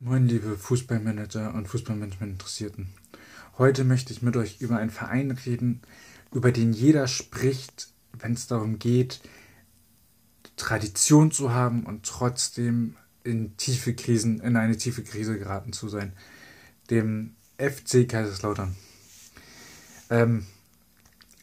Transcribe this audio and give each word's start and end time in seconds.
Moin, 0.00 0.26
liebe 0.26 0.58
Fußballmanager 0.58 1.54
und 1.54 1.68
Fußballmanagement-Interessierten. 1.68 2.88
Heute 3.56 3.84
möchte 3.84 4.12
ich 4.12 4.22
mit 4.22 4.36
euch 4.36 4.60
über 4.60 4.76
einen 4.76 4.90
Verein 4.90 5.30
reden, 5.30 5.80
über 6.32 6.52
den 6.52 6.72
jeder 6.72 7.06
spricht, 7.06 7.88
wenn 8.12 8.32
es 8.32 8.46
darum 8.48 8.78
geht, 8.78 9.20
Tradition 10.56 11.30
zu 11.30 11.52
haben 11.52 11.86
und 11.86 12.04
trotzdem 12.04 12.96
in 13.22 13.56
tiefe 13.56 13.94
Krisen, 13.94 14.40
in 14.40 14.56
eine 14.56 14.76
tiefe 14.76 15.02
Krise 15.04 15.38
geraten 15.38 15.72
zu 15.72 15.88
sein. 15.88 16.12
Dem 16.90 17.34
FC 17.56 18.06
Kaiserslautern. 18.06 18.74
Ähm, 20.10 20.44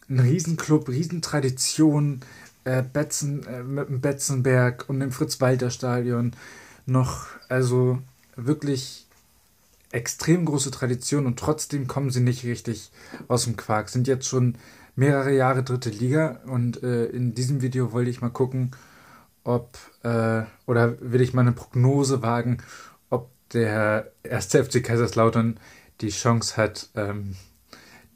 ein 0.09 0.20
Riesenclub, 0.20 0.89
Riesentradition, 0.89 2.20
äh, 2.65 2.83
Betzen, 2.83 3.43
äh, 3.47 3.63
mit 3.63 3.88
dem 3.88 4.02
Betzenberg 4.02 4.88
und 4.89 4.99
dem 4.99 5.11
Fritz-Walter-Stadion 5.11 6.33
noch, 6.86 7.27
also 7.47 8.02
wirklich 8.36 9.07
extrem 9.91 10.46
große 10.46 10.71
Tradition 10.71 11.25
und 11.25 11.37
trotzdem 11.37 11.87
kommen 11.87 12.11
sie 12.11 12.21
nicht 12.21 12.46
richtig 12.46 12.92
aus 13.28 13.43
dem 13.43 13.57
Quark. 13.57 13.89
Sind 13.89 14.07
jetzt 14.07 14.28
schon 14.28 14.55
mehrere 14.96 15.33
Jahre 15.33 15.64
dritte 15.64 15.89
Liga 15.89 16.41
und 16.46 16.82
äh, 16.83 17.05
in 17.05 17.33
diesem 17.33 17.61
Video 17.61 17.91
wollte 17.91 18.10
ich 18.10 18.21
mal 18.21 18.29
gucken, 18.29 18.71
ob 19.43 19.78
äh, 20.04 20.43
oder 20.65 21.00
will 21.02 21.21
ich 21.21 21.33
mal 21.33 21.41
eine 21.41 21.52
Prognose 21.52 22.21
wagen, 22.21 22.60
ob 23.10 23.29
der 23.54 24.11
erste 24.24 24.63
FC 24.63 24.83
Kaiserslautern 24.83 25.60
die 26.02 26.10
Chance 26.10 26.57
hat, 26.57 26.89
ähm, 26.96 27.36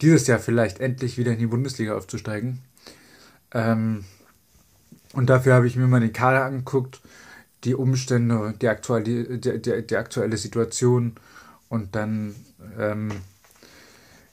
dieses 0.01 0.27
Jahr 0.27 0.39
vielleicht 0.39 0.79
endlich 0.79 1.17
wieder 1.17 1.33
in 1.33 1.39
die 1.39 1.47
Bundesliga 1.47 1.95
aufzusteigen. 1.95 2.59
Ähm, 3.53 4.05
und 5.13 5.29
dafür 5.29 5.53
habe 5.53 5.67
ich 5.67 5.75
mir 5.75 5.87
mal 5.87 6.01
den 6.01 6.13
Kader 6.13 6.45
angeguckt 6.45 7.01
die 7.65 7.75
Umstände, 7.75 8.53
die 8.61 8.67
aktuelle, 8.67 9.39
die, 9.39 9.61
die, 9.61 9.87
die 9.87 9.97
aktuelle 9.97 10.37
Situation 10.37 11.15
und 11.69 11.95
dann, 11.95 12.35
ähm, 12.79 13.11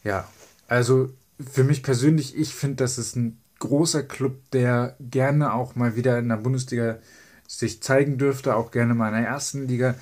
ja, 0.05 0.29
also 0.69 1.11
für 1.51 1.65
mich 1.65 1.83
persönlich, 1.83 2.37
ich 2.37 2.55
finde, 2.55 2.77
das 2.77 2.99
ist 2.99 3.17
ein 3.17 3.39
großer 3.59 4.03
Club, 4.03 4.39
der 4.53 4.97
gerne 5.01 5.53
auch 5.53 5.75
mal 5.75 5.97
wieder 5.97 6.19
in 6.19 6.29
der 6.29 6.37
Bundesliga 6.37 6.99
sich 7.47 7.83
zeigen 7.83 8.19
dürfte, 8.19 8.57
auch 8.57 8.71
gerne 8.71 8.95
mal 8.95 9.09
in 9.09 9.23
der 9.23 9.31
ersten 9.31 9.69
Liga. 9.69 9.95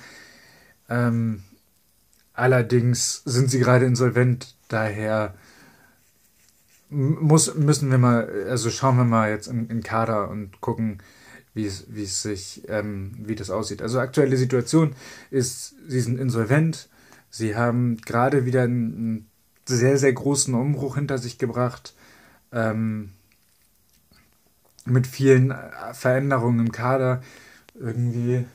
Ähm, 0.89 1.43
allerdings 2.33 3.23
sind 3.25 3.49
sie 3.49 3.59
gerade 3.59 3.85
insolvent, 3.85 4.55
daher 4.67 5.33
muss, 6.89 7.55
müssen 7.55 7.89
wir 7.89 7.97
mal, 7.97 8.47
also 8.49 8.69
schauen 8.69 8.97
wir 8.97 9.05
mal 9.05 9.29
jetzt 9.29 9.47
in, 9.47 9.69
in 9.69 9.83
Kader 9.83 10.29
und 10.29 10.59
gucken, 10.61 10.99
wie 11.53 11.65
es, 11.65 11.85
wie 11.89 12.03
es 12.03 12.21
sich, 12.21 12.63
ähm, 12.67 13.13
wie 13.17 13.35
das 13.35 13.49
aussieht. 13.49 13.81
Also 13.81 13.99
aktuelle 13.99 14.37
Situation 14.37 14.95
ist, 15.29 15.75
sie 15.87 15.99
sind 15.99 16.19
insolvent, 16.19 16.89
sie 17.29 17.55
haben 17.55 17.97
gerade 17.97 18.45
wieder 18.45 18.63
einen, 18.63 19.27
sehr, 19.67 19.97
sehr 19.97 20.13
großen 20.13 20.53
Umbruch 20.53 20.95
hinter 20.95 21.17
sich 21.17 21.37
gebracht, 21.37 21.93
ähm, 22.51 23.13
mit 24.85 25.07
vielen 25.07 25.51
äh, 25.51 25.93
Veränderungen 25.93 26.59
im 26.59 26.71
Kader. 26.71 27.21
Irgendwie 27.75 28.45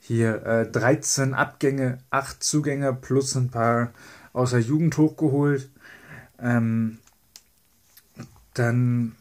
hier 0.00 0.46
äh, 0.46 0.70
13 0.70 1.34
Abgänge, 1.34 1.98
8 2.10 2.42
Zugänge 2.42 2.92
plus 2.94 3.34
ein 3.34 3.50
paar 3.50 3.92
aus 4.32 4.50
der 4.50 4.60
Jugend 4.60 4.96
hochgeholt. 4.96 5.68
Ähm, 6.40 6.98
dann 8.54 9.16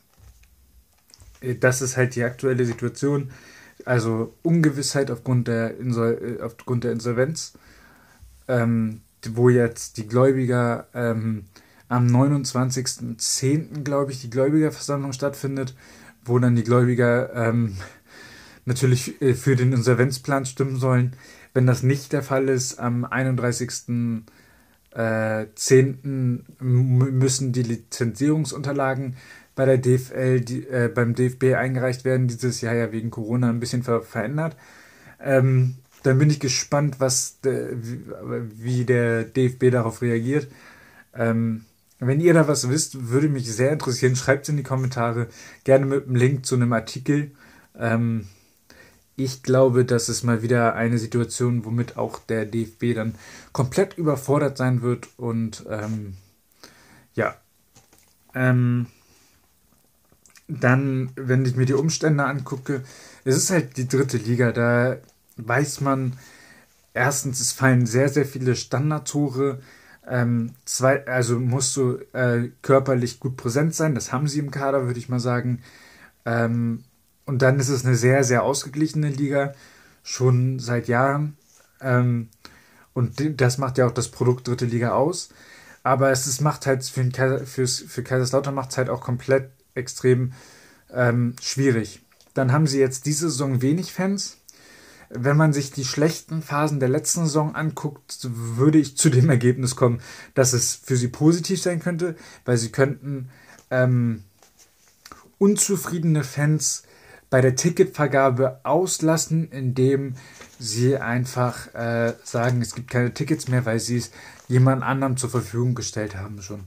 das 1.60 1.82
ist 1.82 1.98
halt 1.98 2.16
die 2.16 2.24
aktuelle 2.24 2.66
Situation. 2.66 3.32
Also 3.86 4.34
Ungewissheit 4.44 5.12
aufgrund 5.12 5.48
der, 5.48 5.78
Insol 5.78 6.38
äh, 6.40 6.44
aufgrund 6.44 6.84
der 6.84 6.92
Insolvenz, 6.92 7.54
ähm, 8.48 9.02
wo 9.30 9.50
jetzt 9.50 9.98
die 9.98 10.08
Gläubiger 10.08 10.88
ähm, 10.94 11.46
am 11.90 12.08
29.10. 12.08 13.84
glaube 13.84 14.12
ich, 14.12 14.22
die 14.22 14.30
Gläubigerversammlung 14.30 15.14
stattfindet, 15.14 15.76
wo 16.26 16.40
dann 16.40 16.56
die 16.56 16.64
Gläubiger 16.64 17.34
ähm, 17.34 17.78
natürlich 18.66 19.22
äh, 19.22 19.34
für 19.34 19.56
den 19.56 19.74
Insolvenzplan 19.74 20.46
stimmen 20.46 20.78
sollen. 20.78 21.14
Wenn 21.54 21.68
das 21.68 21.84
nicht 21.84 22.14
der 22.14 22.24
Fall 22.24 22.50
ist, 22.50 22.80
am 22.80 23.06
31.10. 23.06 24.24
Äh, 24.96 25.46
müssen 26.60 27.52
die 27.52 27.64
Lizenzierungsunterlagen 27.64 29.16
bei 29.58 29.66
der 29.66 29.80
DFL, 29.80 30.40
die, 30.40 30.68
äh, 30.68 30.88
beim 30.88 31.16
DFB 31.16 31.56
eingereicht 31.56 32.06
werden, 32.06 32.28
dieses 32.28 32.62
Jahr 32.62 32.76
ja 32.76 32.92
wegen 32.92 33.10
Corona 33.10 33.50
ein 33.50 33.60
bisschen 33.60 33.84
ver 33.84 34.04
verändert. 34.04 34.56
Ähm, 35.20 35.76
dann 36.04 36.20
bin 36.20 36.30
ich 36.30 36.40
gespannt, 36.40 37.00
was 37.00 37.42
de, 37.42 37.76
wie, 37.82 38.06
wie, 38.56 38.86
der 38.86 39.24
DFB 39.24 39.72
darauf 39.72 40.04
reagiert. 40.04 40.48
Ähm, 41.16 41.66
wenn 42.00 42.22
ihr 42.22 42.36
da 42.36 42.48
was 42.48 42.70
wisst, 42.70 43.10
würde 43.10 43.30
mich 43.30 43.52
sehr 43.52 43.72
interessieren. 43.72 44.16
Schreibt 44.16 44.44
es 44.44 44.50
in 44.50 44.58
die 44.58 44.64
Kommentare. 44.64 45.28
Gerne 45.64 45.88
mit 45.88 46.06
einem 46.06 46.16
Link 46.16 46.46
zu 46.46 46.54
einem 46.54 46.72
Artikel. 46.72 47.32
Ähm, 47.76 48.28
ich 49.16 49.42
glaube, 49.42 49.86
das 49.86 50.08
ist 50.08 50.22
mal 50.22 50.44
wieder 50.44 50.76
eine 50.76 51.00
Situation, 51.00 51.66
womit 51.66 51.98
auch 51.98 52.20
der 52.20 52.46
DFB 52.46 52.94
dann 52.94 53.16
komplett 53.52 53.98
überfordert 53.98 54.56
sein 54.56 54.84
wird. 54.84 55.10
Und 55.18 55.66
ähm, 55.68 56.14
ja. 57.16 57.36
Ähm, 58.36 58.86
dann, 60.48 61.12
wenn 61.16 61.46
ich 61.46 61.56
mir 61.56 61.66
die 61.66 61.74
Umstände 61.74 62.26
angucke, 62.26 62.84
es 63.26 63.36
ist 63.36 63.52
halt 63.52 63.78
die 63.78 63.88
dritte 63.88 64.18
Liga, 64.18 64.52
da 64.52 64.98
weiß 65.38 65.82
man, 65.82 66.18
erstens, 66.94 67.40
es 67.40 67.52
fallen 67.52 67.86
sehr, 67.86 68.10
sehr 68.10 68.26
viele 68.26 68.56
Standardtore. 68.56 69.60
Ähm, 70.08 70.54
zwei, 70.66 71.06
also 71.06 71.40
musst 71.40 71.76
du 71.76 71.98
äh, 72.14 72.50
körperlich 72.62 73.20
gut 73.20 73.36
präsent 73.38 73.76
sein, 73.76 73.94
das 73.96 74.14
haben 74.14 74.28
sie 74.28 74.40
im 74.40 74.52
Kader, 74.52 74.86
würde 74.86 75.00
ich 75.00 75.10
mal 75.10 75.20
sagen. 75.20 75.62
Ähm, 76.26 76.84
und 77.26 77.42
dann 77.42 77.60
ist 77.60 77.70
es 77.70 77.86
eine 77.86 77.96
sehr, 77.96 78.24
sehr 78.24 78.44
ausgeglichene 78.44 79.10
Liga, 79.10 79.54
schon 80.04 80.60
seit 80.60 80.88
Jahren. 80.88 81.38
Ähm, 81.82 82.30
und 82.94 83.22
das 83.40 83.58
macht 83.58 83.78
ja 83.78 83.86
auch 83.86 83.92
das 83.92 84.10
Produkt 84.10 84.48
dritte 84.48 84.66
Liga 84.66 84.92
aus. 84.92 85.30
Aber 85.84 86.10
es 86.12 86.26
ist, 86.26 86.42
macht 86.42 86.66
halt 86.66 86.84
für, 86.86 87.08
Kaiser, 87.10 87.46
für 87.46 88.04
Kaiserslautern 88.04 88.56
macht 88.56 88.72
es 88.72 88.78
halt 88.78 88.90
auch 88.90 89.02
komplett 89.02 89.52
extrem 89.78 90.34
ähm, 90.94 91.36
schwierig. 91.42 92.02
Dann 92.34 92.52
haben 92.52 92.68
sie 92.68 92.80
jetzt 92.80 93.06
diese 93.06 93.30
Saison 93.30 93.62
wenig 93.62 93.94
Fans. 93.94 94.38
Wenn 95.10 95.38
man 95.38 95.54
sich 95.54 95.72
die 95.72 95.86
schlechten 95.86 96.42
Phasen 96.42 96.82
der 96.82 96.90
letzten 96.90 97.26
Saison 97.26 97.56
anguckt, 97.56 98.28
würde 98.30 98.78
ich 98.78 98.98
zu 98.98 99.10
dem 99.10 99.30
Ergebnis 99.30 99.76
kommen, 99.76 100.02
dass 100.34 100.52
es 100.52 100.76
für 100.76 100.98
sie 100.98 101.08
positiv 101.08 101.62
sein 101.62 101.80
könnte, 101.80 102.16
weil 102.44 102.58
sie 102.58 102.70
könnten 102.70 103.30
ähm, 103.72 104.24
unzufriedene 105.38 106.24
Fans 106.24 106.84
bei 107.30 107.42
der 107.42 107.56
Ticketvergabe 107.56 108.62
auslassen, 108.64 109.50
indem 109.52 110.16
sie 110.60 110.98
einfach 110.98 111.74
äh, 111.74 112.14
sagen, 112.24 112.62
es 112.62 112.74
gibt 112.74 112.90
keine 112.90 113.14
Tickets 113.14 113.48
mehr, 113.48 113.66
weil 113.66 113.80
sie 113.80 113.98
es 113.98 114.12
jemand 114.48 114.84
anderem 114.84 115.18
zur 115.18 115.30
Verfügung 115.30 115.76
gestellt 115.76 116.16
haben 116.16 116.42
schon. 116.42 116.64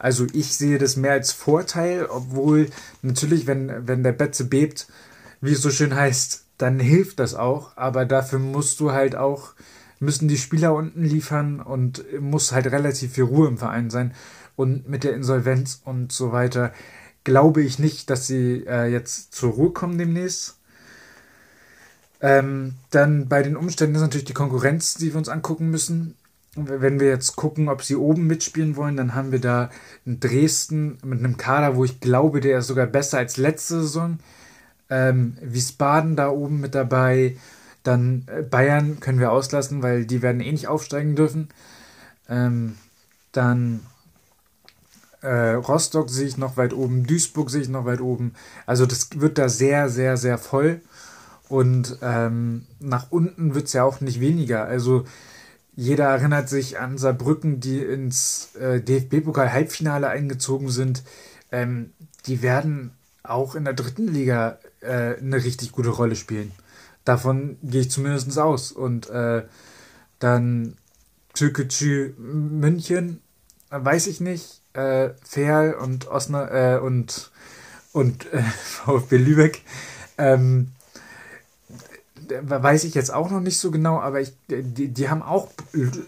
Also 0.00 0.26
ich 0.32 0.56
sehe 0.56 0.78
das 0.78 0.96
mehr 0.96 1.12
als 1.12 1.30
Vorteil, 1.30 2.06
obwohl 2.06 2.70
natürlich, 3.02 3.46
wenn, 3.46 3.86
wenn 3.86 4.02
der 4.02 4.12
Betze 4.12 4.46
bebt, 4.46 4.86
wie 5.42 5.52
es 5.52 5.60
so 5.60 5.68
schön 5.68 5.94
heißt, 5.94 6.44
dann 6.56 6.80
hilft 6.80 7.20
das 7.20 7.34
auch. 7.34 7.76
Aber 7.76 8.06
dafür 8.06 8.38
musst 8.38 8.80
du 8.80 8.92
halt 8.92 9.14
auch, 9.14 9.52
müssen 9.98 10.26
die 10.26 10.38
Spieler 10.38 10.74
unten 10.74 11.04
liefern 11.04 11.60
und 11.60 12.02
muss 12.18 12.52
halt 12.52 12.66
relativ 12.68 13.12
viel 13.12 13.24
Ruhe 13.24 13.48
im 13.48 13.58
Verein 13.58 13.90
sein. 13.90 14.14
Und 14.56 14.88
mit 14.88 15.04
der 15.04 15.12
Insolvenz 15.12 15.82
und 15.84 16.12
so 16.12 16.32
weiter 16.32 16.72
glaube 17.22 17.62
ich 17.62 17.78
nicht, 17.78 18.08
dass 18.08 18.26
sie 18.26 18.64
äh, 18.66 18.86
jetzt 18.86 19.34
zur 19.34 19.52
Ruhe 19.52 19.70
kommen 19.72 19.98
demnächst. 19.98 20.56
Ähm, 22.22 22.76
dann 22.90 23.28
bei 23.28 23.42
den 23.42 23.56
Umständen 23.56 23.96
ist 23.96 24.00
natürlich 24.00 24.24
die 24.24 24.32
Konkurrenz, 24.32 24.94
die 24.94 25.12
wir 25.12 25.18
uns 25.18 25.28
angucken 25.28 25.70
müssen 25.70 26.14
wenn 26.56 26.98
wir 26.98 27.08
jetzt 27.08 27.36
gucken, 27.36 27.68
ob 27.68 27.82
sie 27.82 27.96
oben 27.96 28.26
mitspielen 28.26 28.76
wollen, 28.76 28.96
dann 28.96 29.14
haben 29.14 29.30
wir 29.30 29.40
da 29.40 29.70
in 30.04 30.18
Dresden 30.18 30.98
mit 31.04 31.20
einem 31.20 31.36
Kader, 31.36 31.76
wo 31.76 31.84
ich 31.84 32.00
glaube, 32.00 32.40
der 32.40 32.58
ist 32.58 32.66
sogar 32.66 32.86
besser 32.86 33.18
als 33.18 33.36
letzte 33.36 33.82
Saison. 33.82 34.18
Ähm, 34.88 35.36
Wiesbaden 35.40 36.16
da 36.16 36.28
oben 36.30 36.60
mit 36.60 36.74
dabei. 36.74 37.36
Dann 37.84 38.26
äh, 38.26 38.42
Bayern 38.42 38.98
können 38.98 39.20
wir 39.20 39.30
auslassen, 39.30 39.82
weil 39.82 40.04
die 40.04 40.22
werden 40.22 40.40
eh 40.40 40.50
nicht 40.50 40.66
aufsteigen 40.66 41.14
dürfen. 41.14 41.48
Ähm, 42.28 42.74
dann 43.30 43.80
äh, 45.22 45.52
Rostock 45.52 46.10
sehe 46.10 46.26
ich 46.26 46.36
noch 46.36 46.56
weit 46.56 46.72
oben, 46.72 47.06
Duisburg 47.06 47.50
sehe 47.50 47.60
ich 47.62 47.68
noch 47.68 47.84
weit 47.84 48.00
oben. 48.00 48.34
Also 48.66 48.86
das 48.86 49.08
wird 49.20 49.38
da 49.38 49.48
sehr, 49.48 49.88
sehr, 49.88 50.16
sehr 50.16 50.38
voll. 50.38 50.80
Und 51.48 51.98
ähm, 52.02 52.66
nach 52.78 53.06
unten 53.10 53.54
wird 53.54 53.66
es 53.66 53.72
ja 53.72 53.84
auch 53.84 54.00
nicht 54.00 54.20
weniger. 54.20 54.64
Also 54.64 55.04
jeder 55.80 56.04
erinnert 56.04 56.50
sich 56.50 56.78
an 56.78 56.98
Saarbrücken, 56.98 57.58
die 57.58 57.82
ins 57.82 58.54
äh, 58.56 58.82
DFB-Pokal-Halbfinale 58.82 60.08
eingezogen 60.08 60.68
sind. 60.68 61.02
Ähm, 61.50 61.94
die 62.26 62.42
werden 62.42 62.92
auch 63.22 63.54
in 63.54 63.64
der 63.64 63.72
dritten 63.72 64.06
Liga 64.06 64.58
äh, 64.82 65.16
eine 65.16 65.42
richtig 65.42 65.72
gute 65.72 65.88
Rolle 65.88 66.16
spielen. 66.16 66.52
Davon 67.06 67.56
gehe 67.62 67.80
ich 67.80 67.90
zumindest 67.90 68.38
aus. 68.38 68.72
Und 68.72 69.08
äh, 69.08 69.44
dann 70.18 70.76
Türkgücü 71.32 72.12
München, 72.18 73.22
weiß 73.70 74.06
ich 74.08 74.20
nicht. 74.20 74.60
Äh, 74.74 75.14
Ferl 75.24 75.72
und 75.72 76.08
Osna 76.08 76.74
äh, 76.74 76.78
und, 76.78 77.30
und 77.92 78.30
äh, 78.34 78.42
VfB 78.64 79.16
Lübeck. 79.16 79.62
Ähm, 80.18 80.72
weiß 82.30 82.84
ich 82.84 82.94
jetzt 82.94 83.12
auch 83.12 83.30
noch 83.30 83.40
nicht 83.40 83.58
so 83.58 83.70
genau, 83.70 84.00
aber 84.00 84.20
ich, 84.20 84.32
die, 84.48 84.88
die 84.88 85.08
haben 85.08 85.22
auch 85.22 85.48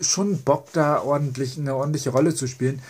schon 0.01 0.43
Bock, 0.43 0.69
da 0.73 1.03
ordentlich 1.03 1.59
eine 1.59 1.75
ordentliche 1.75 2.11
Rolle 2.11 2.35
zu 2.35 2.47
spielen. 2.47 2.81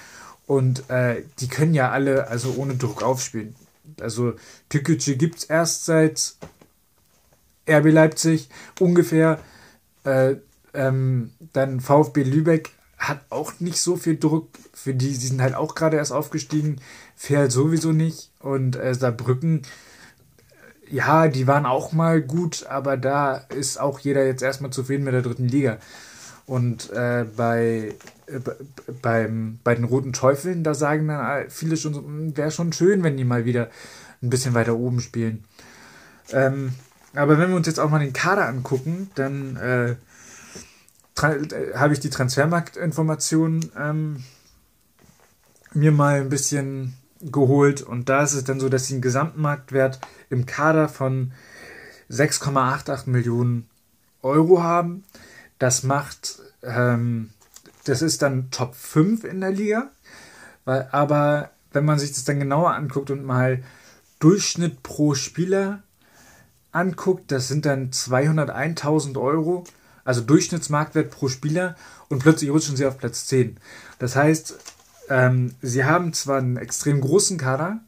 Und 0.47 0.91
äh, 0.91 1.23
die 1.39 1.49
können 1.49 1.75
ja 1.75 1.91
alle 1.91 2.29
also 2.29 2.55
ohne 2.57 2.75
Druck 2.75 3.03
aufspielen. 3.03 3.55
Also 4.01 4.35
Tükücü 4.69 5.17
gibt 5.17 5.39
es 5.39 5.45
erst 5.45 5.85
seit 5.85 6.35
RB 7.69 7.87
Leipzig 7.87 8.49
ungefähr. 8.81 9.39
Äh, 10.05 10.37
ähm, 10.75 11.33
dann 11.53 11.81
VfB 11.81 12.23
Lübeck 12.23 12.71
hat 12.99 13.21
auch 13.31 13.61
nicht 13.61 13.79
so 13.79 13.97
viel 13.97 14.19
Druck. 14.19 14.49
Für 14.73 14.95
die, 14.95 15.09
die 15.09 15.27
sind 15.27 15.43
halt 15.43 15.55
auch 15.55 15.75
gerade 15.75 15.97
erst 15.97 16.13
aufgestiegen. 16.13 16.81
Fährt 17.17 17.53
sowieso 17.53 17.93
nicht. 17.93 18.31
Und 18.41 18.77
äh, 18.77 18.95
Saarbrücken, 18.95 19.63
ja, 20.93 21.29
die 21.29 21.47
waren 21.47 21.65
auch 21.65 21.93
mal 21.93 22.21
gut, 22.21 22.67
aber 22.69 22.99
da 22.99 23.37
ist 23.37 23.81
auch 23.81 23.99
jeder 24.01 24.27
jetzt 24.27 24.43
erstmal 24.43 24.71
zufrieden 24.71 25.05
mit 25.05 25.15
der 25.15 25.23
dritten 25.23 25.49
Liga. 25.49 25.79
Und 26.45 26.91
äh, 26.91 27.25
bei, 27.35 27.95
äh, 28.27 28.41
beim, 29.01 29.59
bei 29.65 29.75
den 29.75 29.85
Roten 29.85 30.13
Teufeln, 30.13 30.63
da 30.63 30.75
sagen 30.75 31.09
dann 31.09 31.49
viele 31.49 31.79
schon 31.79 31.95
so, 31.95 32.01
hm, 32.01 32.37
wäre 32.37 32.51
schon 32.51 32.75
schön, 32.75 33.03
wenn 33.03 33.17
die 33.17 33.25
mal 33.25 33.47
wieder 33.47 33.71
ein 34.23 34.29
bisschen 34.29 34.53
weiter 34.53 34.77
oben 34.77 35.01
spielen. 35.01 35.45
Ähm, 36.31 36.75
aber 37.15 37.39
wenn 37.39 37.49
wir 37.49 37.57
uns 37.57 37.67
jetzt 37.67 37.81
auch 37.81 37.89
mal 37.89 37.99
den 37.99 38.13
Kader 38.13 38.47
angucken, 38.47 39.11
dann 39.15 39.57
äh, 39.57 39.93
äh 39.93 41.75
habe 41.75 41.95
ich 41.95 42.01
die 42.01 42.11
Transfermarktinformationen 42.11 43.71
ähm, 43.79 44.25
mir 45.73 45.93
mal 45.93 46.21
ein 46.21 46.29
bisschen 46.29 46.99
geholt 47.23 47.83
und 47.83 48.09
da 48.09 48.23
ist 48.23 48.35
es 48.35 48.45
dann 48.45 48.61
so, 48.61 48.69
dass 48.69 48.87
sie 48.87 48.95
einen 48.95 49.03
Gesamtmarktwert 49.03 50.01
im 50.31 50.47
Kader 50.47 50.89
von 50.89 51.33
6,88 52.11 53.09
Millionen 53.09 53.69
Euro 54.23 54.63
haben. 54.63 55.05
Das 55.59 55.83
macht, 55.83 56.41
ähm, 56.63 57.31
das 57.85 58.03
ist 58.03 58.23
dann 58.23 58.51
Top 58.51 58.75
5 58.75 59.25
in 59.25 59.41
der 59.41 59.53
Liga. 59.53 59.91
Weil, 60.65 60.89
aber 60.93 61.51
wenn 61.73 61.85
man 61.85 61.99
sich 61.99 62.13
das 62.13 62.25
dann 62.25 62.39
genauer 62.39 62.75
anguckt 62.75 63.11
und 63.11 63.25
mal 63.25 63.63
Durchschnitt 64.19 64.83
pro 64.83 65.15
Spieler 65.15 65.83
anguckt, 66.71 67.31
das 67.33 67.49
sind 67.49 67.67
dann 67.67 67.91
201.000 67.91 69.21
Euro, 69.21 69.65
also 70.05 70.21
Durchschnittsmarktwert 70.21 71.11
pro 71.11 71.29
Spieler 71.29 71.77
und 72.09 72.21
plötzlich 72.21 72.51
rutschen 72.51 72.77
sie 72.77 72.87
auf 72.87 72.99
Platz 72.99 73.27
10. 73.27 73.59
Das 73.99 74.17
heißt, 74.17 74.59
ähm, 75.09 75.55
sie 75.63 75.85
haben 75.85 76.13
zwar 76.13 76.39
einen 76.39 76.57
extrem 76.57 77.01
großen 77.01 77.39
Kader, 77.39 77.81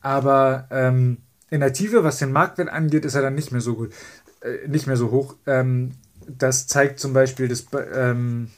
aber 0.00 0.66
ähm, 0.70 1.18
in 1.50 1.60
der 1.60 1.72
Tiefe, 1.72 2.04
was 2.04 2.18
den 2.18 2.32
Marktwert 2.32 2.68
angeht, 2.68 3.04
ist 3.04 3.14
er 3.14 3.22
dann 3.22 3.34
nicht 3.34 3.52
mehr 3.52 3.60
so 3.60 3.74
gut, 3.74 3.92
äh, 4.40 4.68
nicht 4.68 4.86
mehr 4.86 4.96
so 4.96 5.10
hoch. 5.10 5.36
Ähm, 5.46 5.92
das 6.26 6.66
zeigt 6.66 7.00
zum 7.00 7.12
Beispiel 7.12 7.48
das, 7.48 7.66
ähm, 7.92 8.50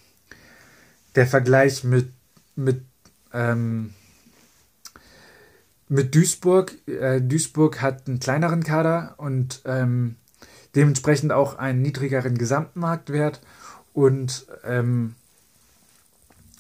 der 1.15 1.27
Vergleich 1.27 1.85
mit, 1.85 2.13
mit, 2.57 2.83
ähm, 3.33 3.95
mit 5.89 6.15
Duisburg. 6.15 6.77
Äh, 6.87 7.21
Duisburg 7.21 7.81
hat 7.81 8.09
einen 8.09 8.21
kleineren 8.21 8.63
Kader 8.63 9.15
und 9.19 9.63
ähm, 9.65 10.17
dementsprechend 10.75 11.33
auch 11.33 11.59
einen 11.59 11.83
niedrigeren 11.83 12.37
Gesamtmarktwert. 12.37 13.41
Und 13.93 14.47
ähm, 14.65 15.15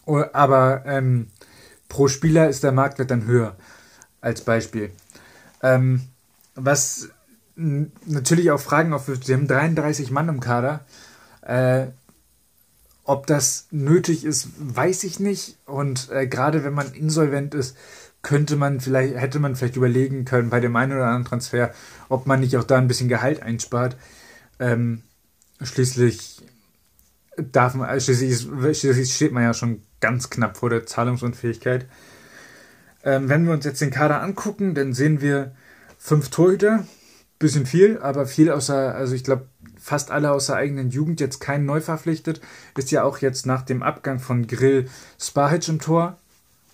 aber 0.06 0.84
ähm, 0.86 1.28
pro 1.88 2.08
Spieler 2.08 2.48
ist 2.48 2.64
der 2.64 2.72
Marktwert 2.72 3.10
dann 3.10 3.26
höher, 3.26 3.56
als 4.20 4.42
Beispiel. 4.42 4.90
Ähm, 5.62 6.02
was 6.54 7.08
natürlich 7.54 8.50
auch 8.50 8.60
Fragen 8.60 8.92
aufwirft. 8.92 9.24
Sie 9.24 9.34
haben 9.34 9.46
33 9.46 10.10
Mann 10.10 10.28
im 10.28 10.40
Kader. 10.40 10.84
Äh, 11.42 11.88
ob 13.04 13.26
das 13.26 13.66
nötig 13.70 14.24
ist, 14.24 14.48
weiß 14.58 15.04
ich 15.04 15.20
nicht. 15.20 15.58
Und 15.66 16.10
äh, 16.10 16.26
gerade 16.26 16.64
wenn 16.64 16.72
man 16.72 16.92
insolvent 16.94 17.54
ist, 17.54 17.76
könnte 18.22 18.56
man 18.56 18.80
vielleicht, 18.80 19.16
hätte 19.16 19.40
man 19.40 19.56
vielleicht 19.56 19.76
überlegen 19.76 20.24
können 20.24 20.50
bei 20.50 20.60
dem 20.60 20.76
einen 20.76 20.92
oder 20.92 21.06
anderen 21.06 21.24
Transfer, 21.24 21.74
ob 22.08 22.26
man 22.26 22.40
nicht 22.40 22.56
auch 22.56 22.64
da 22.64 22.78
ein 22.78 22.88
bisschen 22.88 23.08
Gehalt 23.08 23.42
einspart. 23.42 23.96
Ähm, 24.60 25.02
schließlich 25.60 26.42
darf 27.36 27.74
man, 27.74 28.00
schließlich, 28.00 28.46
schließlich 28.78 29.14
steht 29.14 29.32
man 29.32 29.42
ja 29.42 29.54
schon 29.54 29.82
ganz 30.02 30.28
knapp 30.28 30.58
vor 30.58 30.68
der 30.68 30.84
Zahlungsunfähigkeit. 30.84 31.86
Ähm, 33.04 33.30
wenn 33.30 33.46
wir 33.46 33.54
uns 33.54 33.64
jetzt 33.64 33.80
den 33.80 33.90
Kader 33.90 34.20
angucken, 34.20 34.74
dann 34.74 34.92
sehen 34.92 35.22
wir 35.22 35.52
fünf 35.98 36.28
Torhüter, 36.28 36.86
bisschen 37.38 37.64
viel, 37.64 37.98
aber 37.98 38.26
viel 38.26 38.50
außer, 38.50 38.94
also 38.94 39.14
ich 39.14 39.24
glaube, 39.24 39.46
fast 39.80 40.10
alle 40.10 40.30
aus 40.30 40.46
der 40.46 40.56
eigenen 40.56 40.90
Jugend, 40.90 41.20
jetzt 41.20 41.40
kein 41.40 41.64
neu 41.64 41.80
verpflichtet. 41.80 42.40
Ist 42.76 42.90
ja 42.90 43.02
auch 43.02 43.18
jetzt 43.18 43.46
nach 43.46 43.62
dem 43.62 43.82
Abgang 43.82 44.20
von 44.20 44.46
Grill 44.46 44.88
Spahic 45.18 45.68
im 45.68 45.80
Tor. 45.80 46.18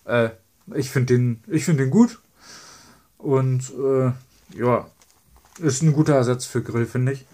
Äh, 0.04 0.30
ich 0.74 0.90
finde 0.90 1.14
den, 1.14 1.42
find 1.58 1.80
den 1.80 1.90
gut. 1.90 2.20
Und 3.16 3.72
äh, 3.78 4.12
ja, 4.58 4.86
ist 5.58 5.82
ein 5.82 5.92
guter 5.92 6.14
Ersatz 6.14 6.44
für 6.44 6.62
Grill, 6.62 6.86
finde 6.86 7.12
ich. 7.12 7.26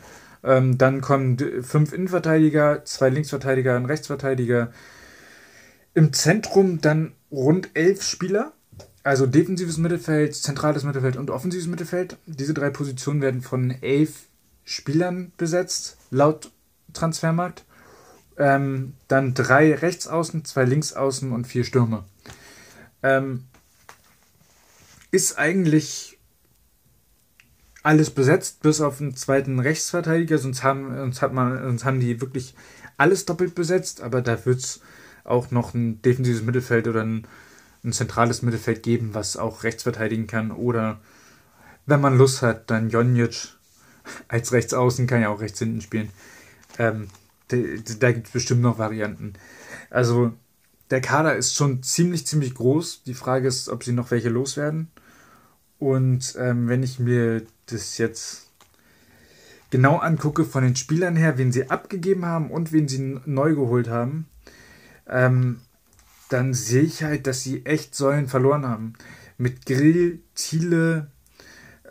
Ähm, 0.44 0.78
dann 0.78 1.00
kommen 1.00 1.38
fünf 1.62 1.92
Innenverteidiger, 1.92 2.84
zwei 2.84 3.08
Linksverteidiger, 3.08 3.76
ein 3.76 3.86
Rechtsverteidiger. 3.86 4.72
Im 5.94 6.12
Zentrum 6.12 6.80
dann 6.80 7.12
rund 7.30 7.70
elf 7.74 8.02
Spieler. 8.02 8.52
Also 9.02 9.26
defensives 9.26 9.76
Mittelfeld, 9.76 10.34
zentrales 10.34 10.82
Mittelfeld 10.82 11.16
und 11.16 11.30
offensives 11.30 11.66
Mittelfeld. 11.66 12.16
Diese 12.26 12.54
drei 12.54 12.70
Positionen 12.70 13.20
werden 13.20 13.42
von 13.42 13.70
elf 13.82 14.24
Spielern 14.64 15.32
besetzt, 15.36 15.98
laut 16.10 16.50
Transfermarkt. 16.94 17.64
Ähm, 18.38 18.94
dann 19.06 19.34
drei 19.34 19.74
Rechtsaußen, 19.74 20.44
zwei 20.44 20.64
Linksaußen 20.64 21.32
und 21.32 21.46
vier 21.46 21.64
Stürmer. 21.64 22.04
Ähm, 23.02 23.44
ist 25.10 25.38
eigentlich 25.38 26.18
alles 27.84 28.10
besetzt, 28.10 28.62
bis 28.62 28.80
auf 28.80 29.00
einen 29.00 29.14
zweiten 29.14 29.60
Rechtsverteidiger, 29.60 30.38
sonst 30.38 30.62
haben, 30.62 30.96
sonst 30.96 31.20
hat 31.20 31.34
man, 31.34 31.62
sonst 31.62 31.84
haben 31.84 32.00
die 32.00 32.20
wirklich 32.20 32.54
alles 32.96 33.26
doppelt 33.26 33.54
besetzt, 33.54 34.00
aber 34.00 34.22
da 34.22 34.44
wird 34.46 34.60
es 34.60 34.80
auch 35.24 35.50
noch 35.50 35.74
ein 35.74 36.00
defensives 36.02 36.42
Mittelfeld 36.42 36.86
oder 36.86 37.02
ein 37.02 37.26
ein 37.84 37.92
zentrales 37.92 38.42
Mittelfeld 38.42 38.82
geben, 38.82 39.10
was 39.12 39.36
auch 39.36 39.62
rechts 39.62 39.82
verteidigen 39.82 40.26
kann. 40.26 40.50
Oder 40.50 41.00
wenn 41.86 42.00
man 42.00 42.16
Lust 42.16 42.42
hat, 42.42 42.70
dann 42.70 42.90
Jonjic 42.90 43.48
als 44.28 44.52
Rechtsaußen 44.52 45.06
kann 45.06 45.20
ja 45.20 45.28
auch 45.28 45.40
rechts 45.40 45.58
hinten 45.58 45.82
spielen. 45.82 46.08
Ähm, 46.78 47.08
da, 47.48 47.56
da 48.00 48.12
gibt 48.12 48.28
es 48.28 48.32
bestimmt 48.32 48.62
noch 48.62 48.78
Varianten. 48.78 49.34
Also 49.90 50.32
der 50.90 51.00
Kader 51.00 51.36
ist 51.36 51.54
schon 51.54 51.82
ziemlich, 51.82 52.26
ziemlich 52.26 52.54
groß. 52.54 53.02
Die 53.04 53.14
Frage 53.14 53.48
ist, 53.48 53.68
ob 53.68 53.84
sie 53.84 53.92
noch 53.92 54.10
welche 54.10 54.30
loswerden. 54.30 54.90
Und 55.78 56.34
ähm, 56.38 56.68
wenn 56.68 56.82
ich 56.82 56.98
mir 56.98 57.42
das 57.66 57.98
jetzt 57.98 58.50
genau 59.70 59.98
angucke 59.98 60.44
von 60.44 60.64
den 60.64 60.76
Spielern 60.76 61.16
her, 61.16 61.36
wen 61.36 61.52
sie 61.52 61.68
abgegeben 61.68 62.24
haben 62.24 62.50
und 62.50 62.72
wen 62.72 62.88
sie 62.88 63.20
neu 63.26 63.54
geholt 63.54 63.88
haben, 63.88 64.26
ähm, 65.08 65.60
dann 66.28 66.54
sehe 66.54 66.82
ich 66.82 67.02
halt, 67.02 67.26
dass 67.26 67.42
sie 67.42 67.64
echt 67.66 67.94
Säulen 67.94 68.28
verloren 68.28 68.66
haben. 68.66 68.94
Mit 69.36 69.66
Grill, 69.66 70.20
Thiele, 70.34 71.08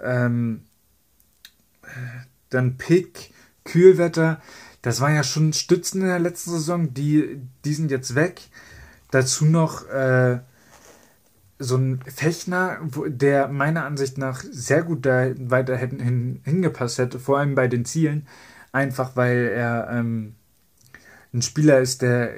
ähm, 0.02 0.62
dann 2.50 2.78
Pick, 2.78 3.32
Kühlwetter. 3.64 4.42
Das 4.82 5.02
waren 5.02 5.16
ja 5.16 5.24
schon 5.24 5.54
Stützen 5.54 6.02
in 6.02 6.08
der 6.08 6.20
letzten 6.20 6.52
Saison, 6.52 6.94
die, 6.94 7.42
die 7.64 7.74
sind 7.74 7.92
jetzt 7.92 8.16
weg. 8.16 8.42
Dazu 9.12 9.46
noch 9.46 9.88
äh, 9.88 10.40
so 11.60 11.78
ein 11.78 12.02
Fechner, 12.02 12.80
der 13.08 13.48
meiner 13.48 13.86
Ansicht 13.86 14.18
nach 14.18 14.44
sehr 14.50 14.84
gut 14.84 15.06
da 15.06 15.32
weiter 15.38 15.78
hin, 15.78 16.42
hingepasst 16.44 16.98
hätte, 16.98 17.20
vor 17.20 17.40
allem 17.40 17.56
bei 17.56 17.68
den 17.68 17.86
Zielen. 17.86 18.28
Einfach 18.72 19.16
weil 19.16 19.52
er 19.56 19.90
ähm, 19.92 20.36
ein 21.34 21.42
Spieler 21.42 21.80
ist, 21.80 22.02
der, 22.02 22.32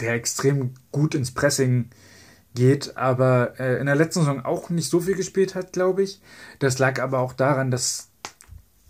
der 0.00 0.14
extrem 0.14 0.74
gut 0.92 1.14
ins 1.14 1.30
Pressing 1.30 1.90
geht, 2.54 2.96
aber 2.96 3.58
äh, 3.58 3.78
in 3.78 3.86
der 3.86 3.96
letzten 3.96 4.20
Saison 4.20 4.44
auch 4.44 4.70
nicht 4.70 4.90
so 4.90 5.00
viel 5.00 5.14
gespielt 5.14 5.54
hat, 5.54 5.72
glaube 5.72 6.02
ich. 6.02 6.20
Das 6.58 6.78
lag 6.78 7.00
aber 7.00 7.20
auch 7.20 7.32
daran, 7.32 7.70
dass 7.70 8.08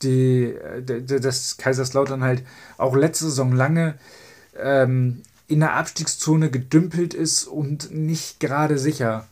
die, 0.02 0.54
dass 0.84 1.56
Kaiserslautern 1.56 2.22
halt 2.22 2.42
auch 2.76 2.94
letzte 2.94 3.26
Saison 3.26 3.52
lange 3.52 3.94
ähm, 4.58 5.22
in 5.48 5.60
der 5.60 5.74
Abstiegszone 5.74 6.50
gedümpelt 6.50 7.14
ist 7.14 7.44
und 7.44 7.92
nicht 7.92 8.40
gerade 8.40 8.78
sicher 8.78 9.26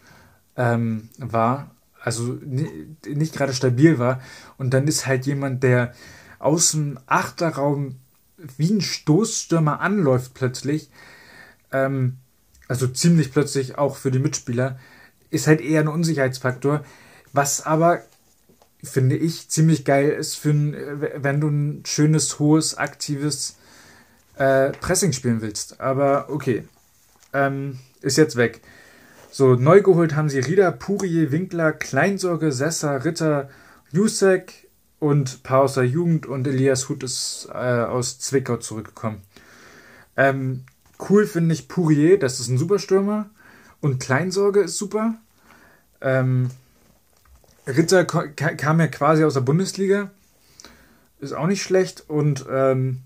ähm, 0.57 1.09
war, 1.19 1.71
also 2.01 2.39
nicht 3.07 3.35
gerade 3.35 3.53
stabil 3.53 3.99
war. 3.99 4.21
Und 4.59 4.75
dann 4.75 4.87
ist 4.87 5.07
halt 5.07 5.27
jemand, 5.27 5.63
der 5.63 5.93
aus 6.39 6.73
dem 6.73 6.99
Achterraum 7.07 7.97
wie 8.57 8.73
ein 8.73 8.81
Stoßstürmer 8.81 9.81
anläuft 9.81 10.35
plötzlich, 10.35 10.91
ähm, 11.73 12.17
also 12.69 12.87
ziemlich 12.87 13.33
plötzlich 13.33 13.79
auch 13.79 13.97
für 13.97 14.11
die 14.11 14.19
Mitspieler, 14.19 14.79
ist 15.31 15.47
halt 15.47 15.61
eher 15.61 15.81
ein 15.81 15.89
Unsicherheitsfaktor, 15.89 16.85
was 17.33 17.67
aber 17.67 18.03
finde 18.83 19.17
ich 19.17 19.49
ziemlich 19.49 19.85
geil 19.85 20.11
ist, 20.11 20.37
für 20.37 20.51
ein, 20.51 20.77
wenn 21.17 21.41
du 21.41 21.49
ein 21.49 21.83
schönes, 21.87 22.39
hohes, 22.39 22.77
aktives 22.77 23.57
äh, 24.37 24.71
Pressing 24.71 25.13
spielen 25.13 25.41
willst. 25.41 25.81
Aber 25.81 26.29
okay, 26.29 26.65
ähm, 27.33 27.79
ist 28.01 28.19
jetzt 28.19 28.37
weg. 28.37 28.61
So, 29.31 29.55
neu 29.55 29.83
geholt 29.83 30.15
haben 30.15 30.29
sie 30.29 30.39
Rida, 30.39 30.71
Puri, 30.71 31.33
Winkler, 31.33 31.73
Kleinsorge, 31.73 32.53
Sessa, 32.53 32.97
Ritter, 32.97 33.51
Jusek 33.91 34.64
und 35.05 35.43
paar 35.43 35.61
aus 35.61 35.75
der 35.75 35.85
Jugend 35.85 36.25
und 36.25 36.47
Elias 36.47 36.89
Huth 36.89 37.03
ist 37.03 37.47
äh, 37.53 37.57
aus 37.57 38.19
Zwickau 38.21 38.57
zurückgekommen. 38.57 39.21
Ähm, 40.17 40.65
cool 41.11 41.27
finde 41.27 41.55
ich 41.55 41.69
Pourier, 41.69 42.19
das 42.19 42.41
ist 42.41 42.49
ein 42.49 42.57
Superstürmer. 42.57 43.29
Und 43.83 44.01
Kleinsorge 44.01 44.61
ist 44.61 44.79
super. 44.79 45.17
Ähm, 46.01 46.51
Ritter 47.67 48.07
kam 48.07 48.81
ja 48.81 48.87
quasi 48.87 49.25
aus 49.25 49.35
der 49.35 49.43
Bundesliga. 49.43 50.11
Ist 51.21 51.35
auch 51.35 51.49
nicht 51.49 51.63
schlecht. 51.63 52.09
Und 52.09 52.47
ähm, 52.51 53.03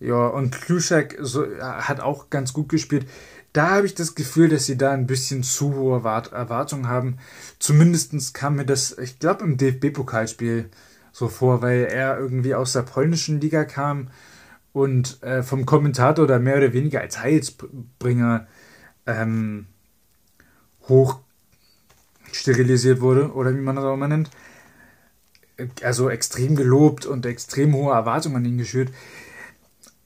ja, 0.00 0.26
und 0.26 0.60
Kluschek 0.60 1.18
so, 1.20 1.46
hat 1.60 2.00
auch 2.00 2.30
ganz 2.30 2.52
gut 2.52 2.68
gespielt. 2.68 3.06
Da 3.52 3.76
habe 3.76 3.86
ich 3.86 3.94
das 3.94 4.16
Gefühl, 4.16 4.48
dass 4.48 4.66
sie 4.66 4.76
da 4.76 4.90
ein 4.90 5.06
bisschen 5.06 5.44
zu 5.44 5.72
hohe 5.72 6.02
Erwartungen 6.02 6.88
haben. 6.88 7.18
Zumindest 7.60 8.34
kam 8.34 8.56
mir 8.56 8.66
das, 8.66 8.98
ich 8.98 9.20
glaube, 9.20 9.44
im 9.44 9.56
DFB-Pokalspiel 9.56 10.68
so 11.16 11.28
vor, 11.28 11.62
weil 11.62 11.84
er 11.84 12.18
irgendwie 12.18 12.54
aus 12.54 12.74
der 12.74 12.82
polnischen 12.82 13.40
Liga 13.40 13.64
kam 13.64 14.08
und 14.74 15.22
äh, 15.22 15.42
vom 15.42 15.64
Kommentator 15.64 16.26
da 16.26 16.38
mehr 16.38 16.58
oder 16.58 16.74
weniger 16.74 17.00
als 17.00 17.22
Heilsbringer 17.22 18.46
ähm, 19.06 19.64
hoch 20.88 21.20
sterilisiert 22.32 23.00
wurde 23.00 23.32
oder 23.32 23.56
wie 23.56 23.62
man 23.62 23.76
das 23.76 23.86
auch 23.86 23.94
immer 23.94 24.08
nennt. 24.08 24.28
Also 25.82 26.10
extrem 26.10 26.54
gelobt 26.54 27.06
und 27.06 27.24
extrem 27.24 27.72
hohe 27.72 27.94
Erwartungen 27.94 28.36
an 28.36 28.44
ihn 28.44 28.58
geschürt. 28.58 28.90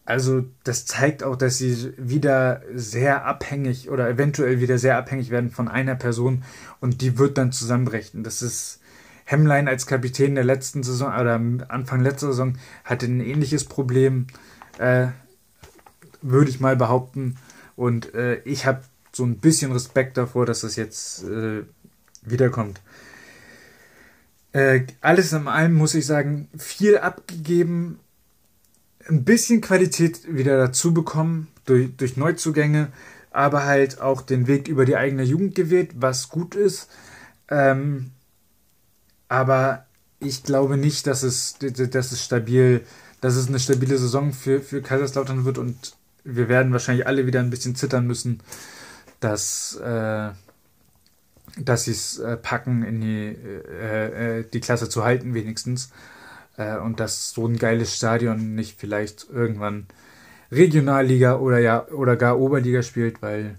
Also 0.04 0.44
das 0.62 0.86
zeigt 0.86 1.24
auch, 1.24 1.34
dass 1.34 1.58
sie 1.58 1.92
wieder 1.96 2.62
sehr 2.72 3.24
abhängig 3.24 3.90
oder 3.90 4.08
eventuell 4.08 4.60
wieder 4.60 4.78
sehr 4.78 4.96
abhängig 4.96 5.30
werden 5.30 5.50
von 5.50 5.66
einer 5.66 5.96
Person 5.96 6.44
und 6.78 7.00
die 7.00 7.18
wird 7.18 7.36
dann 7.36 7.50
zusammenbrechen. 7.50 8.22
Das 8.22 8.42
ist 8.42 8.79
Hemmlein 9.30 9.68
als 9.68 9.86
Kapitän 9.86 10.34
der 10.34 10.42
letzten 10.42 10.82
Saison 10.82 11.14
oder 11.14 11.40
Anfang 11.68 12.00
letzter 12.00 12.28
Saison 12.28 12.54
hatte 12.84 13.06
ein 13.06 13.20
ähnliches 13.20 13.64
Problem, 13.64 14.26
äh, 14.78 15.08
würde 16.20 16.50
ich 16.50 16.58
mal 16.58 16.74
behaupten. 16.74 17.36
Und 17.76 18.12
äh, 18.14 18.40
ich 18.44 18.66
habe 18.66 18.82
so 19.12 19.24
ein 19.24 19.38
bisschen 19.38 19.70
Respekt 19.70 20.16
davor, 20.16 20.46
dass 20.46 20.62
das 20.62 20.74
jetzt 20.74 21.22
äh, 21.22 21.62
wiederkommt. 22.22 22.80
Äh, 24.52 24.80
alles 25.00 25.32
in 25.32 25.46
allem 25.46 25.74
muss 25.74 25.94
ich 25.94 26.06
sagen, 26.06 26.48
viel 26.58 26.98
abgegeben, 26.98 28.00
ein 29.08 29.22
bisschen 29.24 29.60
Qualität 29.60 30.22
wieder 30.28 30.58
dazu 30.58 30.92
bekommen 30.92 31.46
durch, 31.66 31.96
durch 31.96 32.16
Neuzugänge, 32.16 32.88
aber 33.30 33.64
halt 33.64 34.00
auch 34.00 34.22
den 34.22 34.48
Weg 34.48 34.66
über 34.66 34.84
die 34.84 34.96
eigene 34.96 35.22
Jugend 35.22 35.54
gewählt, 35.54 35.90
was 35.94 36.30
gut 36.30 36.56
ist. 36.56 36.90
Ähm, 37.48 38.10
aber 39.30 39.86
ich 40.18 40.42
glaube 40.42 40.76
nicht, 40.76 41.06
dass 41.06 41.22
es, 41.22 41.56
dass 41.58 42.12
es 42.12 42.22
stabil, 42.22 42.84
dass 43.20 43.36
es 43.36 43.46
eine 43.48 43.60
stabile 43.60 43.96
Saison 43.96 44.32
für, 44.32 44.60
für 44.60 44.82
Kaiserslautern 44.82 45.44
wird 45.44 45.56
und 45.56 45.94
wir 46.24 46.48
werden 46.48 46.72
wahrscheinlich 46.72 47.06
alle 47.06 47.26
wieder 47.26 47.40
ein 47.40 47.48
bisschen 47.48 47.76
zittern 47.76 48.06
müssen, 48.06 48.42
dass, 49.20 49.76
äh, 49.76 50.30
dass 51.58 51.84
sie 51.84 51.92
es 51.92 52.18
äh, 52.18 52.36
packen, 52.36 52.82
in 52.82 53.00
die, 53.00 53.36
äh, 53.80 54.40
äh, 54.40 54.44
die 54.52 54.60
Klasse 54.60 54.88
zu 54.88 55.04
halten, 55.04 55.32
wenigstens. 55.32 55.90
Äh, 56.56 56.78
und 56.78 56.98
dass 56.98 57.30
so 57.30 57.46
ein 57.46 57.56
geiles 57.56 57.96
Stadion 57.96 58.56
nicht 58.56 58.78
vielleicht 58.80 59.28
irgendwann 59.30 59.86
Regionalliga 60.50 61.36
oder 61.36 61.60
ja 61.60 61.86
oder 61.86 62.16
gar 62.16 62.40
Oberliga 62.40 62.82
spielt, 62.82 63.22
weil 63.22 63.58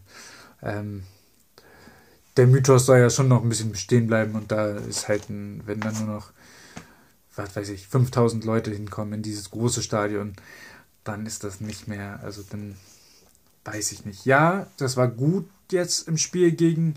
ähm, 0.62 1.04
der 2.38 2.48
Mythos 2.48 2.86
soll 2.86 3.00
ja 3.00 3.10
schon 3.10 3.28
noch 3.28 3.44
ein 3.44 3.50
bisschen 3.50 3.72
bestehen 3.72 4.08
bleiben 4.08 4.36
und 4.36 4.52
da 4.52 4.72
ist 4.78 5.08
halt 5.08 5.30
ein, 5.30 5.62
wenn 5.66 5.80
dann 5.80 5.98
nur 5.98 6.16
noch, 6.16 6.32
was 7.36 7.56
weiß 7.56 7.70
ich, 7.70 7.88
5000 7.88 8.44
Leute 8.46 8.72
hinkommen 8.72 9.14
in 9.14 9.22
dieses 9.22 9.52
große 9.52 9.82
Stadion, 9.82 10.34
dann 11.04 11.26
ist 11.26 11.44
das 11.44 11.62
nicht 11.62 11.88
mehr, 11.88 12.20
also 12.24 12.44
dann 12.50 12.76
weiß 13.66 13.92
ich 13.92 14.06
nicht. 14.06 14.26
Ja, 14.26 14.68
das 14.78 14.98
war 14.98 15.08
gut 15.08 15.50
jetzt 15.72 16.08
im 16.08 16.18
Spiel 16.18 16.52
gegen 16.52 16.96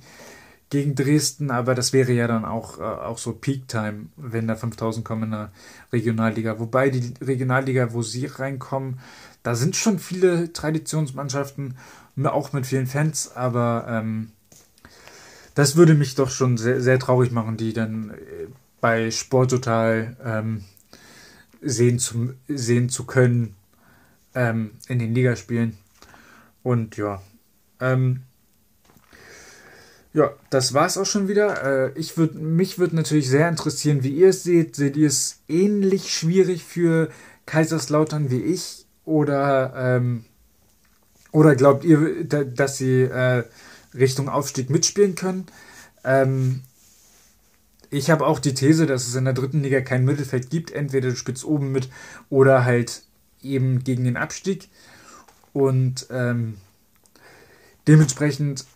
gegen 0.71 0.97
Dresden, 0.97 1.53
aber 1.53 1.77
das 1.77 1.93
wäre 1.93 2.13
ja 2.13 2.27
dann 2.27 2.45
auch, 2.45 2.81
äh, 2.81 2.83
auch 2.83 3.19
so 3.19 3.33
Peak-Time, 3.33 4.07
wenn 4.17 4.49
da 4.49 4.57
5000 4.57 5.05
kommen 5.05 5.25
in 5.25 5.31
der 5.31 5.53
Regionalliga. 5.93 6.59
Wobei 6.59 6.91
die 6.91 7.15
Regionalliga, 7.21 7.93
wo 7.93 8.03
sie 8.03 8.27
reinkommen, 8.27 8.99
da 9.45 9.55
sind 9.55 9.77
schon 9.77 10.01
viele 10.01 10.53
Traditionsmannschaften, 10.53 11.77
auch 12.25 12.53
mit 12.53 12.67
vielen 12.67 12.89
Fans, 12.89 13.37
aber 13.37 13.87
ähm, 13.89 14.33
das 15.55 15.77
würde 15.77 15.95
mich 15.95 16.15
doch 16.15 16.31
schon 16.31 16.57
sehr, 16.57 16.81
sehr 16.81 16.99
traurig 16.99 17.31
machen, 17.31 17.57
die 17.57 17.73
dann 17.73 18.11
äh, 18.11 18.47
bei 18.81 19.11
Sport 19.11 19.51
total 19.51 20.17
ähm, 20.25 20.65
sehen, 21.63 21.99
zu, 21.99 22.35
sehen 22.49 22.89
zu 22.89 23.05
können 23.05 23.55
ähm, 24.35 24.73
in 24.89 24.99
den 24.99 25.15
Ligaspielen. 25.15 25.79
Und 26.63 26.97
ja, 26.97 27.23
ähm, 27.81 28.23
ja, 30.13 30.33
das 30.51 30.75
war 30.75 30.87
es 30.87 30.97
auch 30.97 31.07
schon 31.07 31.29
wieder. 31.29 31.65
Äh, 31.65 31.99
ich 31.99 32.17
würd, 32.17 32.37
mich 32.37 32.79
würde 32.79 32.97
natürlich 32.97 33.29
sehr 33.29 33.49
interessieren, 33.49 34.03
wie 34.05 34.15
ihr 34.15 34.29
es 34.29 34.45
seht. 34.45 34.77
Seht 34.77 34.97
ihr 34.97 35.09
es 35.09 35.41
ähnlich 35.49 36.13
schwierig 36.13 36.65
für 36.65 37.11
Kaiserslautern 37.47 38.31
wie 38.31 38.41
ich? 38.41 38.87
Oder, 39.05 39.75
ähm, 39.77 40.25
oder 41.33 41.57
glaubt 41.57 41.85
ihr, 41.85 42.25
dass 42.25 42.79
sie 42.79 43.03
äh, 43.03 43.45
Richtung 43.95 44.29
Aufstieg 44.29 44.71
mitspielen 44.71 45.15
können? 45.15 45.47
Ähm, 46.05 46.63
ich 47.91 48.11
habe 48.11 48.27
auch 48.27 48.39
die 48.39 48.55
These, 48.55 48.87
dass 48.87 49.07
es 49.07 49.15
in 49.15 49.25
der 49.25 49.35
dritten 49.35 49.63
Liga 49.63 49.81
kein 49.81 50.05
Mittelfeld 50.05 50.51
gibt. 50.51 50.73
Entweder 50.73 51.11
du 51.11 51.17
spielst 51.17 51.45
oben 51.45 51.73
mit 51.73 51.89
oder 52.29 52.65
halt 52.65 53.03
eben 53.43 53.85
gegen 53.85 54.05
den 54.05 54.17
Abstieg. 54.17 54.69
Und 55.53 56.07
ähm, 56.11 56.59
dementsprechend 57.87 58.67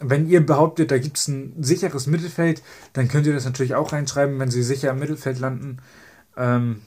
wenn 0.00 0.28
ihr 0.28 0.44
behauptet, 0.44 0.90
da 0.90 0.98
gibt 0.98 1.18
es 1.18 1.28
ein 1.28 1.54
sicheres 1.62 2.06
Mittelfeld, 2.06 2.62
dann 2.94 3.08
könnt 3.08 3.26
ihr 3.26 3.34
das 3.34 3.44
natürlich 3.44 3.74
auch 3.74 3.92
reinschreiben, 3.92 4.38
wenn 4.38 4.50
sie 4.50 4.62
sicher 4.62 4.90
im 4.90 4.98
Mittelfeld 4.98 5.38
landen. 5.38 5.78
Ähm, 6.36 6.80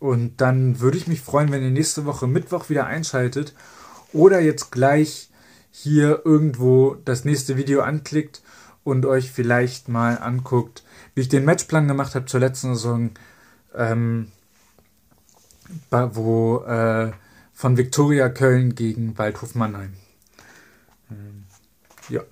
und 0.00 0.40
dann 0.40 0.80
würde 0.80 0.96
ich 0.96 1.06
mich 1.06 1.20
freuen, 1.20 1.52
wenn 1.52 1.62
ihr 1.62 1.70
nächste 1.70 2.06
Woche 2.06 2.26
Mittwoch 2.26 2.68
wieder 2.70 2.86
einschaltet 2.86 3.54
oder 4.12 4.40
jetzt 4.40 4.72
gleich 4.72 5.28
hier 5.78 6.22
irgendwo 6.24 6.94
das 7.04 7.26
nächste 7.26 7.58
Video 7.58 7.82
anklickt 7.82 8.40
und 8.82 9.04
euch 9.04 9.30
vielleicht 9.30 9.88
mal 9.90 10.16
anguckt, 10.16 10.82
wie 11.14 11.20
ich 11.20 11.28
den 11.28 11.44
Matchplan 11.44 11.86
gemacht 11.86 12.14
habe 12.14 12.24
zur 12.24 12.40
letzten 12.40 12.74
Saison, 12.74 13.10
ähm, 13.74 14.32
wo 15.90 16.64
äh, 16.64 17.12
von 17.52 17.76
Viktoria 17.76 18.30
Köln 18.30 18.74
gegen 18.74 19.18
Waldhof 19.18 19.54
Mannheim. 19.54 19.92
Ähm, 21.10 21.44
ja. 22.08 22.22